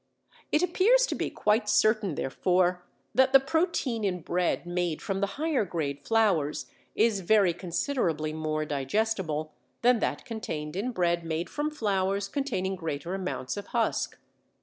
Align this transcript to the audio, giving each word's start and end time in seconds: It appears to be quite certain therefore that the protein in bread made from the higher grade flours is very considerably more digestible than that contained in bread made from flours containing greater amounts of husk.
It 0.51 0.63
appears 0.63 1.05
to 1.05 1.13
be 1.13 1.29
quite 1.29 1.69
certain 1.69 2.15
therefore 2.15 2.81
that 3.13 3.33
the 3.33 3.39
protein 3.39 4.03
in 4.03 4.21
bread 4.21 4.65
made 4.65 4.99
from 4.99 5.19
the 5.21 5.27
higher 5.37 5.63
grade 5.63 6.01
flours 6.03 6.65
is 6.95 7.19
very 7.19 7.53
considerably 7.53 8.33
more 8.33 8.65
digestible 8.65 9.53
than 9.83 9.99
that 9.99 10.25
contained 10.25 10.75
in 10.75 10.89
bread 10.91 11.23
made 11.23 11.51
from 11.51 11.69
flours 11.69 12.27
containing 12.27 12.75
greater 12.77 13.13
amounts 13.13 13.57
of 13.57 13.67
husk. 13.67 14.17